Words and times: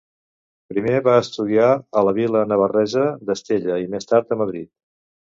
Primer 0.71 1.01
va 1.07 1.17
estudiar 1.25 1.67
a 2.01 2.03
la 2.07 2.13
vila 2.19 2.41
navarresa 2.53 3.05
d'Estella 3.29 3.77
i 3.83 3.87
més 3.97 4.11
tard 4.15 4.35
a 4.35 4.39
Madrid. 4.41 4.73